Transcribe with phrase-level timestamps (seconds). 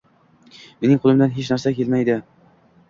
[0.85, 2.21] Mening qo’limdan hech narsa kelmaydi